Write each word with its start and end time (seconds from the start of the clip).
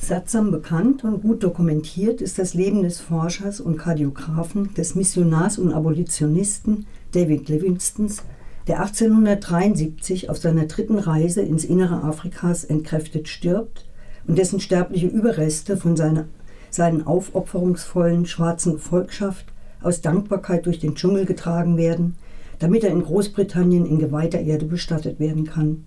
Sattsam 0.00 0.52
bekannt 0.52 1.02
und 1.02 1.22
gut 1.22 1.42
dokumentiert 1.42 2.20
ist 2.20 2.38
das 2.38 2.54
Leben 2.54 2.84
des 2.84 3.00
Forschers 3.00 3.60
und 3.60 3.78
Kardiographen, 3.78 4.72
des 4.74 4.94
Missionars 4.94 5.58
und 5.58 5.72
Abolitionisten 5.72 6.86
David 7.12 7.48
Livingstons, 7.48 8.22
der 8.68 8.80
1873 8.80 10.30
auf 10.30 10.38
seiner 10.38 10.66
dritten 10.66 10.98
Reise 10.98 11.42
ins 11.42 11.64
Innere 11.64 12.04
Afrikas 12.04 12.62
entkräftet 12.62 13.28
stirbt 13.28 13.86
und 14.26 14.38
dessen 14.38 14.60
sterbliche 14.60 15.08
Überreste 15.08 15.76
von 15.76 15.96
seiner, 15.96 16.26
seinen 16.70 17.04
aufopferungsvollen 17.04 18.24
schwarzen 18.24 18.74
Gefolgschaft 18.74 19.46
aus 19.82 20.00
Dankbarkeit 20.00 20.66
durch 20.66 20.78
den 20.78 20.94
Dschungel 20.94 21.26
getragen 21.26 21.76
werden, 21.76 22.14
damit 22.60 22.84
er 22.84 22.90
in 22.90 23.02
Großbritannien 23.02 23.84
in 23.84 23.98
geweihter 23.98 24.40
Erde 24.40 24.66
bestattet 24.66 25.18
werden 25.18 25.44
kann. 25.44 25.86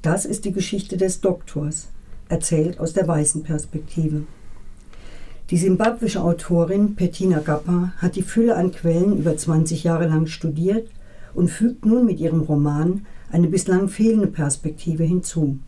Das 0.00 0.24
ist 0.24 0.46
die 0.46 0.52
Geschichte 0.52 0.96
des 0.96 1.20
Doktors, 1.20 1.88
erzählt 2.28 2.80
aus 2.80 2.92
der 2.92 3.06
weißen 3.06 3.42
Perspektive. 3.42 4.22
Die 5.50 5.58
simbabwische 5.58 6.22
Autorin 6.22 6.96
Bettina 6.96 7.38
Gappa 7.38 7.92
hat 7.98 8.16
die 8.16 8.22
Fülle 8.22 8.56
an 8.56 8.72
Quellen 8.72 9.16
über 9.16 9.36
20 9.36 9.84
Jahre 9.84 10.08
lang 10.08 10.26
studiert 10.26 10.88
und 11.34 11.50
fügt 11.50 11.86
nun 11.86 12.04
mit 12.04 12.18
ihrem 12.18 12.40
Roman 12.40 13.06
eine 13.30 13.46
bislang 13.46 13.88
fehlende 13.88 14.26
Perspektive 14.26 15.04
hinzu. 15.04 15.58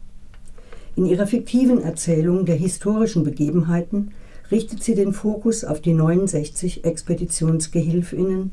In 0.97 1.07
ihrer 1.07 1.29
fiktiven 1.29 1.81
Erzählung 1.81 2.45
der 2.45 2.57
historischen 2.57 3.23
Begebenheiten 3.23 4.11
richtet 4.51 4.83
sie 4.83 4.97
den 4.97 5.13
Fokus 5.13 5.65
auf 5.65 5.81
die 5.81 5.93
69 5.93 6.85
Expeditionsgehilfinnen, 6.85 8.51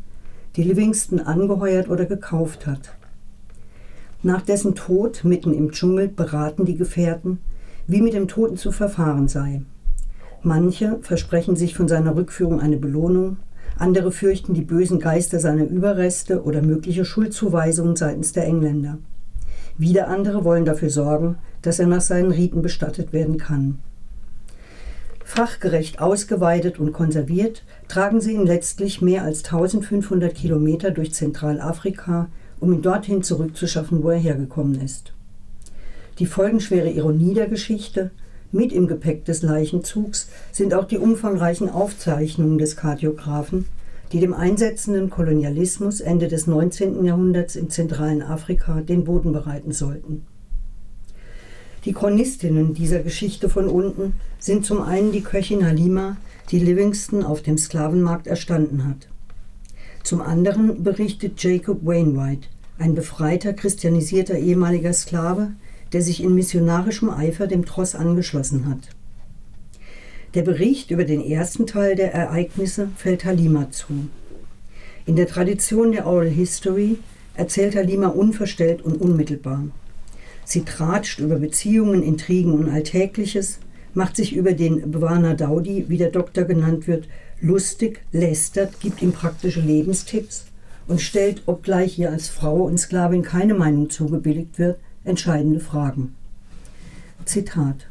die 0.56 0.64
Livingston 0.64 1.22
angeheuert 1.22 1.90
oder 1.90 2.06
gekauft 2.06 2.68
hat. 2.68 2.94
Nach 4.22 4.42
dessen 4.42 4.76
Tod 4.76 5.24
mitten 5.24 5.54
im 5.54 5.72
Dschungel 5.72 6.08
beraten 6.08 6.66
die 6.66 6.76
Gefährten, 6.76 7.40
wie 7.88 8.02
mit 8.02 8.14
dem 8.14 8.28
Toten 8.28 8.58
zu 8.58 8.72
verfahren 8.72 9.28
sei. 9.28 9.62
Manche 10.42 11.00
versprechen 11.02 11.56
sich 11.56 11.76
von 11.76 11.88
seiner 11.88 12.16
Rückführung 12.16 12.60
eine 12.60 12.78
Belohnung, 12.78 13.38
andere 13.78 14.12
fürchten 14.12 14.54
die 14.54 14.62
bösen 14.62 15.00
Geister 15.00 15.40
seiner 15.40 15.66
Überreste 15.66 16.44
oder 16.44 16.62
mögliche 16.62 17.04
Schuldzuweisungen 17.04 17.96
seitens 17.96 18.32
der 18.32 18.46
Engländer. 18.46 19.00
Wieder 19.78 20.08
andere 20.08 20.46
wollen 20.46 20.64
dafür 20.64 20.90
sorgen, 20.90 21.38
dass 21.62 21.80
er 21.80 21.88
nach 21.88 22.02
seinen 22.02 22.32
Riten 22.32 22.62
bestattet 22.62 23.12
werden 23.12 23.38
kann. 23.38 23.80
Fachgerecht 25.26 26.00
ausgeweidet 26.00 26.80
und 26.80 26.94
konserviert 26.94 27.64
tragen 27.88 28.22
sie 28.22 28.34
ihn 28.34 28.46
letztlich 28.46 29.02
mehr 29.02 29.24
als 29.24 29.44
1500 29.44 30.34
Kilometer 30.34 30.92
durch 30.92 31.14
Zentralafrika, 31.14 32.30
um 32.60 32.72
ihn 32.72 32.84
dorthin 32.84 33.24
zurückzuschaffen, 33.24 34.04
wo 34.04 34.12
er 34.12 34.20
hergekommen 34.20 34.80
ist. 34.80 35.15
Die 36.20 36.26
folgenschwere 36.26 36.90
Ironie 36.90 37.34
der 37.34 37.48
Geschichte, 37.48 38.12
mit 38.52 38.72
im 38.72 38.88
Gepäck 38.88 39.26
des 39.26 39.42
Leichenzugs, 39.42 40.30
sind 40.52 40.74
auch 40.74 40.86
die 40.86 40.98
umfangreichen 40.98 41.70
Aufzeichnungen 41.70 42.58
des 42.58 42.78
Kardiographen, 42.78 43.66
die 44.14 44.22
dem 44.22 44.34
einsetzenden 44.34 45.10
Kolonialismus 45.10 46.00
Ende 46.00 46.30
des 46.30 46.48
19. 46.48 47.04
Jahrhunderts 47.04 47.58
im 47.58 47.70
zentralen 47.70 48.22
Afrika 48.22 48.80
den 48.80 49.04
Boden 49.04 49.34
bereiten 49.34 49.74
sollten. 49.74 50.26
Die 51.84 51.94
Chronistinnen 51.94 52.74
dieser 52.74 53.00
Geschichte 53.00 53.50
von 53.50 53.68
unten 53.68 54.14
sind 54.40 54.66
zum 54.66 54.82
einen 54.82 55.12
die 55.12 55.22
Köchin 55.22 55.66
Halima, 55.66 56.18
die 56.50 56.60
Livingston 56.60 57.24
auf 57.24 57.42
dem 57.42 57.58
Sklavenmarkt 57.58 58.28
erstanden 58.28 58.88
hat. 58.88 59.10
Zum 60.04 60.22
anderen 60.22 60.84
berichtet 60.84 61.44
Jacob 61.44 61.86
Wainwright, 61.86 62.50
ein 62.80 62.96
befreiter, 62.96 63.54
christianisierter 63.54 64.38
ehemaliger 64.38 64.94
Sklave, 64.94 65.52
der 65.94 66.02
sich 66.02 66.24
in 66.24 66.36
missionarischem 66.36 67.10
Eifer 67.10 67.48
dem 67.48 67.66
Tross 67.66 67.96
angeschlossen 67.96 68.68
hat. 68.68 68.90
Der 70.34 70.42
Bericht 70.42 70.92
über 70.92 71.06
den 71.06 71.22
ersten 71.22 71.66
Teil 71.66 71.96
der 71.96 72.14
Ereignisse 72.14 72.90
fällt 72.98 73.24
Halima 73.24 73.72
zu. 73.72 74.10
In 75.06 75.16
der 75.16 75.28
Tradition 75.28 75.92
der 75.92 76.08
Oral 76.08 76.28
History 76.28 76.98
erzählt 77.36 77.76
Halima 77.76 78.08
unverstellt 78.08 78.82
und 78.82 79.00
unmittelbar. 79.00 79.64
Sie 80.44 80.64
tratscht 80.64 81.20
über 81.20 81.36
Beziehungen, 81.38 82.04
Intrigen 82.04 82.54
und 82.54 82.70
Alltägliches, 82.70 83.60
macht 83.94 84.16
sich 84.16 84.36
über 84.36 84.54
den 84.54 84.92
Bwana 84.92 85.34
Daudi, 85.34 85.86
wie 85.88 85.98
der 85.98 86.12
Doktor 86.12 86.44
genannt 86.44 86.88
wird, 86.88 87.08
lustig, 87.40 88.02
lästert, 88.12 88.80
gibt 88.80 89.02
ihm 89.02 89.12
praktische 89.12 89.62
Lebenstipps 89.62 90.46
und 90.88 91.02
stellt, 91.02 91.44
obgleich 91.46 91.98
ihr 91.98 92.12
als 92.12 92.28
Frau 92.28 92.64
und 92.64 92.78
Sklavin 92.78 93.24
keine 93.24 93.54
Meinung 93.54 93.90
zugebilligt 93.90 94.60
wird, 94.60 94.80
entscheidende 95.06 95.60
Fragen. 95.60 96.16
Zitat 97.26 97.88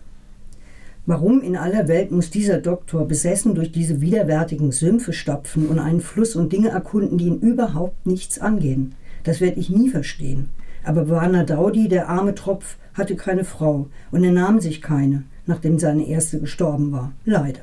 Warum 1.07 1.43
in 1.43 1.57
aller 1.57 1.87
Welt 1.87 2.13
muss 2.13 2.31
dieser 2.31 2.59
Doktor 2.59 3.07
besessen 3.07 3.55
durch 3.55 3.71
diese 3.71 4.01
widerwärtigen 4.01 4.73
Sümpfe 4.73 5.13
stapfen 5.13 5.69
und 5.69 5.79
einen 5.79 6.01
Fluss 6.01 6.35
und 6.35 6.53
Dinge 6.53 6.71
erkunden, 6.71 7.19
die 7.19 7.27
ihn 7.27 7.41
überhaupt 7.41 8.07
nichts 8.07 8.39
angehen? 8.39 8.95
Das 9.25 9.41
werde 9.41 9.61
ich 9.61 9.69
nie 9.69 9.91
verstehen. 9.91 10.49
Aber 10.83 11.05
Bwana 11.05 11.45
Daudi, 11.45 11.89
der 11.89 12.09
arme 12.09 12.35
Tropf, 12.35 12.77
hatte 12.95 13.17
keine 13.17 13.45
Frau 13.45 13.89
und 14.13 14.25
er 14.25 14.33
nahm 14.33 14.61
sich 14.61 14.81
keine, 14.81 15.25
nachdem 15.47 15.79
seine 15.79 16.07
erste 16.07 16.41
gestorben 16.41 16.93
war. 16.93 17.13
Leider. 17.25 17.63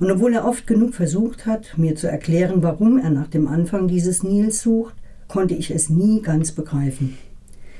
Und 0.00 0.10
obwohl 0.10 0.34
er 0.34 0.44
oft 0.44 0.66
genug 0.66 0.94
versucht 0.94 1.46
hat, 1.46 1.78
mir 1.78 1.94
zu 1.94 2.08
erklären, 2.08 2.62
warum 2.62 2.98
er 2.98 3.10
nach 3.10 3.28
dem 3.28 3.46
Anfang 3.46 3.86
dieses 3.86 4.24
Nils 4.24 4.60
sucht, 4.60 4.94
konnte 5.28 5.54
ich 5.54 5.70
es 5.70 5.88
nie 5.88 6.22
ganz 6.22 6.50
begreifen. 6.52 7.16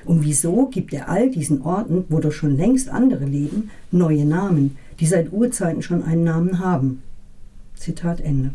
Und 0.05 0.25
wieso 0.25 0.67
gibt 0.67 0.93
er 0.93 1.09
all 1.09 1.31
diesen 1.31 1.63
Orten, 1.63 2.05
wo 2.09 2.19
doch 2.19 2.33
schon 2.33 2.57
längst 2.57 2.89
andere 2.89 3.25
leben, 3.25 3.71
neue 3.91 4.25
Namen, 4.25 4.77
die 5.01 5.07
seit 5.07 5.33
Urzeiten 5.33 5.83
schon 5.83 6.03
einen 6.03 6.25
Namen 6.25 6.59
haben? 6.59 7.03
Zitat 7.77 8.21
Ende. 8.21 8.51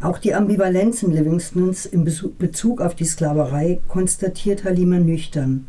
Auch 0.00 0.18
die 0.18 0.34
Ambivalenzen 0.34 1.12
Livingstons 1.12 1.86
in 1.86 2.04
Bezug 2.04 2.80
auf 2.80 2.94
die 2.94 3.04
Sklaverei 3.04 3.80
konstatiert 3.88 4.64
Halima 4.64 4.98
nüchtern. 4.98 5.66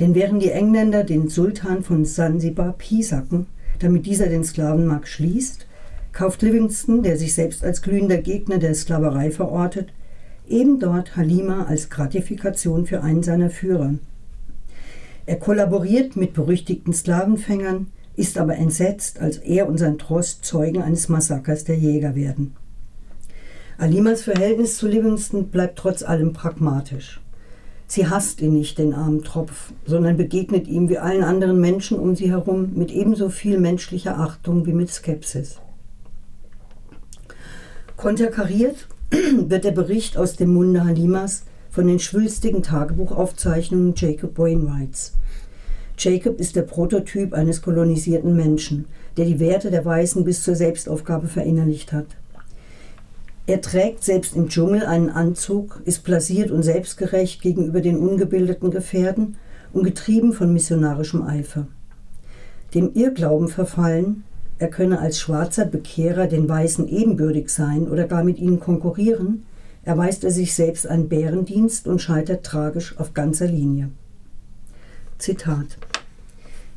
Denn 0.00 0.14
während 0.14 0.42
die 0.42 0.50
Engländer 0.50 1.04
den 1.04 1.28
Sultan 1.28 1.82
von 1.82 2.04
Sansibar 2.04 2.72
piesacken, 2.72 3.46
damit 3.78 4.06
dieser 4.06 4.26
den 4.26 4.44
Sklavenmarkt 4.44 5.08
schließt, 5.08 5.66
kauft 6.12 6.42
Livingston, 6.42 7.02
der 7.02 7.16
sich 7.16 7.34
selbst 7.34 7.62
als 7.64 7.82
glühender 7.82 8.18
Gegner 8.18 8.58
der 8.58 8.74
Sklaverei 8.74 9.30
verortet, 9.30 9.92
eben 10.50 10.78
dort 10.78 11.16
Halima 11.16 11.64
als 11.64 11.90
Gratifikation 11.90 12.86
für 12.86 13.02
einen 13.02 13.22
seiner 13.22 13.50
Führer. 13.50 13.94
Er 15.26 15.36
kollaboriert 15.36 16.16
mit 16.16 16.32
berüchtigten 16.32 16.92
Sklavenfängern, 16.92 17.88
ist 18.16 18.36
aber 18.36 18.56
entsetzt, 18.56 19.20
als 19.20 19.38
er 19.38 19.68
und 19.68 19.78
sein 19.78 19.98
Trost 19.98 20.44
Zeugen 20.44 20.82
eines 20.82 21.08
Massakers 21.08 21.64
der 21.64 21.76
Jäger 21.76 22.14
werden. 22.14 22.56
Alimas 23.78 24.22
Verhältnis 24.22 24.76
zu 24.76 24.88
Livingston 24.88 25.48
bleibt 25.48 25.78
trotz 25.78 26.02
allem 26.02 26.32
pragmatisch. 26.32 27.20
Sie 27.86 28.06
hasst 28.06 28.40
ihn 28.40 28.52
nicht, 28.52 28.78
den 28.78 28.92
armen 28.92 29.22
Tropf, 29.22 29.72
sondern 29.86 30.16
begegnet 30.16 30.68
ihm 30.68 30.88
wie 30.88 30.98
allen 30.98 31.24
anderen 31.24 31.60
Menschen 31.60 31.98
um 31.98 32.14
sie 32.14 32.30
herum 32.30 32.72
mit 32.74 32.90
ebenso 32.90 33.30
viel 33.30 33.58
menschlicher 33.58 34.18
Achtung 34.18 34.66
wie 34.66 34.72
mit 34.72 34.90
Skepsis. 34.90 35.58
Konterkariert 37.96 38.86
wird 39.10 39.64
der 39.64 39.72
Bericht 39.72 40.16
aus 40.16 40.36
dem 40.36 40.52
Munde 40.52 40.84
Halimas 40.84 41.42
von 41.70 41.86
den 41.86 41.98
schwülstigen 41.98 42.62
Tagebuchaufzeichnungen 42.62 43.94
Jacob 43.96 44.38
Wainwrights. 44.38 45.14
Jacob 45.98 46.40
ist 46.40 46.56
der 46.56 46.62
Prototyp 46.62 47.34
eines 47.34 47.60
kolonisierten 47.60 48.34
Menschen, 48.34 48.86
der 49.16 49.26
die 49.26 49.40
Werte 49.40 49.70
der 49.70 49.84
Weißen 49.84 50.24
bis 50.24 50.42
zur 50.42 50.54
Selbstaufgabe 50.54 51.26
verinnerlicht 51.26 51.92
hat. 51.92 52.06
Er 53.46 53.60
trägt 53.60 54.04
selbst 54.04 54.36
im 54.36 54.48
Dschungel 54.48 54.86
einen 54.86 55.10
Anzug, 55.10 55.82
ist 55.84 56.04
blasiert 56.04 56.50
und 56.52 56.62
selbstgerecht 56.62 57.42
gegenüber 57.42 57.80
den 57.80 57.98
ungebildeten 57.98 58.70
Gefährten 58.70 59.36
und 59.72 59.82
getrieben 59.82 60.32
von 60.32 60.52
missionarischem 60.52 61.22
Eifer. 61.22 61.66
Dem 62.74 62.92
Irrglauben 62.94 63.48
verfallen, 63.48 64.22
er 64.60 64.68
könne 64.68 65.00
als 65.00 65.18
schwarzer 65.18 65.64
Bekehrer 65.64 66.26
den 66.26 66.48
Weißen 66.48 66.86
ebenbürtig 66.88 67.50
sein 67.50 67.88
oder 67.88 68.06
gar 68.06 68.22
mit 68.22 68.38
ihnen 68.38 68.60
konkurrieren, 68.60 69.44
erweist 69.82 70.22
er 70.22 70.30
sich 70.30 70.54
selbst 70.54 70.86
einen 70.86 71.08
Bärendienst 71.08 71.88
und 71.88 72.00
scheitert 72.00 72.44
tragisch 72.44 72.96
auf 72.98 73.14
ganzer 73.14 73.46
Linie. 73.46 73.90
Zitat 75.18 75.78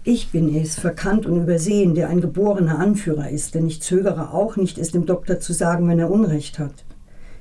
ich 0.05 0.31
bin 0.31 0.53
es, 0.53 0.75
verkannt 0.75 1.25
und 1.25 1.41
übersehen, 1.41 1.95
der 1.95 2.09
ein 2.09 2.19
geborener 2.19 2.77
Anführer 2.77 3.29
ist, 3.29 3.55
denn 3.55 3.67
ich 3.67 3.81
zögere 3.81 4.33
auch 4.33 4.57
nicht, 4.57 4.77
es 4.77 4.91
dem 4.91 5.05
Doktor 5.05 5.39
zu 5.39 5.53
sagen, 5.53 5.87
wenn 5.87 5.97
er 5.97 6.11
Unrecht 6.11 6.59
hat. 6.59 6.83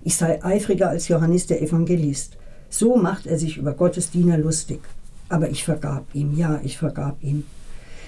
Ich 0.05 0.15
sei 0.15 0.45
eifriger 0.45 0.89
als 0.89 1.09
Johannes 1.09 1.49
der 1.49 1.61
Evangelist. 1.61 2.37
So 2.71 2.97
macht 2.97 3.27
er 3.27 3.37
sich 3.37 3.57
über 3.57 3.73
Gottes 3.73 4.13
Diener 4.13 4.39
lustig. 4.39 4.81
Aber 5.29 5.51
ich 5.51 5.65
vergab 5.65 6.05
ihm, 6.15 6.37
ja, 6.37 6.61
ich 6.63 6.79
vergab 6.79 7.17
ihm. 7.23 7.45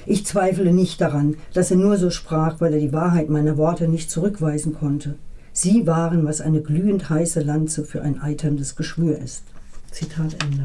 Ich 0.06 0.26
zweifle 0.26 0.72
nicht 0.72 1.00
daran, 1.00 1.36
dass 1.52 1.70
er 1.70 1.76
nur 1.76 1.96
so 1.96 2.10
sprach, 2.10 2.60
weil 2.60 2.74
er 2.74 2.80
die 2.80 2.92
Wahrheit 2.92 3.30
meiner 3.30 3.56
Worte 3.56 3.88
nicht 3.88 4.10
zurückweisen 4.10 4.74
konnte. 4.74 5.16
Sie 5.52 5.86
waren, 5.86 6.24
was 6.26 6.40
eine 6.40 6.60
glühend 6.60 7.08
heiße 7.08 7.40
Lanze 7.40 7.84
für 7.84 8.02
ein 8.02 8.20
eiterndes 8.20 8.76
Geschwür 8.76 9.18
ist. 9.18 9.44
Zitat 9.90 10.36
Ende. 10.44 10.64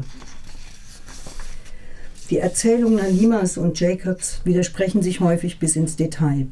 Die 2.28 2.38
Erzählungen 2.38 3.02
Halimas 3.02 3.56
und 3.56 3.78
Jacobs 3.80 4.40
widersprechen 4.44 5.02
sich 5.02 5.20
häufig 5.20 5.58
bis 5.58 5.76
ins 5.76 5.96
Detail. 5.96 6.48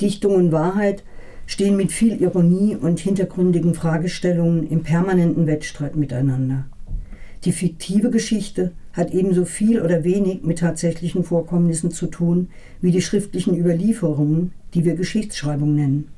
Dichtung 0.00 0.34
und 0.34 0.52
Wahrheit 0.52 1.02
stehen 1.46 1.76
mit 1.76 1.92
viel 1.92 2.20
Ironie 2.20 2.76
und 2.76 3.00
hintergründigen 3.00 3.74
Fragestellungen 3.74 4.68
im 4.68 4.82
permanenten 4.82 5.46
Wettstreit 5.46 5.96
miteinander. 5.96 6.66
Die 7.44 7.52
fiktive 7.52 8.10
Geschichte 8.10 8.72
hat 8.92 9.12
ebenso 9.12 9.44
viel 9.44 9.80
oder 9.80 10.04
wenig 10.04 10.42
mit 10.42 10.60
tatsächlichen 10.60 11.24
Vorkommnissen 11.24 11.90
zu 11.90 12.06
tun 12.06 12.48
wie 12.80 12.92
die 12.92 13.02
schriftlichen 13.02 13.56
Überlieferungen, 13.56 14.52
die 14.74 14.84
wir 14.84 14.94
Geschichtsschreibung 14.94 15.74
nennen. 15.74 16.08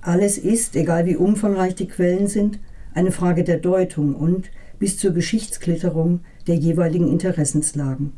Alles 0.00 0.38
ist, 0.38 0.76
egal 0.76 1.06
wie 1.06 1.16
umfangreich 1.16 1.74
die 1.74 1.88
Quellen 1.88 2.28
sind, 2.28 2.60
eine 2.94 3.10
Frage 3.10 3.42
der 3.42 3.58
Deutung 3.58 4.14
und, 4.14 4.50
bis 4.78 4.96
zur 4.96 5.12
Geschichtsklitterung, 5.12 6.20
der 6.46 6.54
jeweiligen 6.54 7.08
Interessenslagen. 7.08 8.12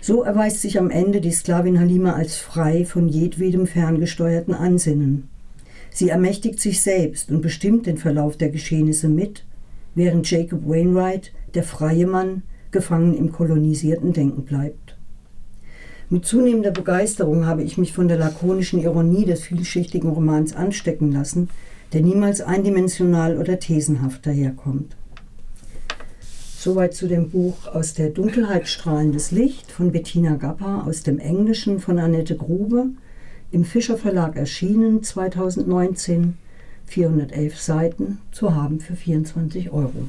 So 0.00 0.22
erweist 0.22 0.60
sich 0.60 0.78
am 0.78 0.90
Ende 0.90 1.20
die 1.20 1.30
Sklavin 1.30 1.78
Halima 1.78 2.14
als 2.14 2.36
frei 2.36 2.84
von 2.84 3.08
jedwedem 3.08 3.66
ferngesteuerten 3.66 4.54
Ansinnen. 4.54 5.28
Sie 5.90 6.08
ermächtigt 6.08 6.60
sich 6.60 6.80
selbst 6.80 7.30
und 7.30 7.42
bestimmt 7.42 7.86
den 7.86 7.98
Verlauf 7.98 8.36
der 8.36 8.48
Geschehnisse 8.48 9.08
mit, 9.08 9.44
während 9.94 10.30
Jacob 10.30 10.66
Wainwright, 10.66 11.32
der 11.54 11.62
freie 11.62 12.06
Mann, 12.06 12.42
gefangen 12.70 13.16
im 13.16 13.32
kolonisierten 13.32 14.12
Denken 14.12 14.44
bleibt. 14.44 14.96
Mit 16.08 16.26
zunehmender 16.26 16.72
Begeisterung 16.72 17.46
habe 17.46 17.62
ich 17.62 17.78
mich 17.78 17.92
von 17.92 18.08
der 18.08 18.18
lakonischen 18.18 18.80
Ironie 18.80 19.24
des 19.24 19.42
vielschichtigen 19.42 20.10
Romans 20.10 20.54
anstecken 20.54 21.12
lassen, 21.12 21.48
der 21.92 22.02
niemals 22.02 22.40
eindimensional 22.40 23.38
oder 23.38 23.58
thesenhaft 23.58 24.26
daherkommt. 24.26 24.96
Soweit 26.56 26.94
zu 26.94 27.08
dem 27.08 27.30
Buch 27.30 27.68
Aus 27.68 27.94
der 27.94 28.10
Dunkelheit 28.10 28.68
strahlendes 28.68 29.30
Licht 29.30 29.70
von 29.70 29.92
Bettina 29.92 30.36
Gappa 30.36 30.82
aus 30.82 31.02
dem 31.02 31.18
Englischen 31.18 31.80
von 31.80 31.98
Annette 31.98 32.36
Grube, 32.36 32.90
im 33.52 33.64
Fischer 33.64 33.96
Verlag 33.96 34.36
erschienen 34.36 35.02
2019, 35.02 36.36
411 36.90 37.60
Seiten, 37.60 38.18
zu 38.32 38.54
haben 38.54 38.80
für 38.80 38.96
24 38.96 39.70
Euro. 39.70 40.08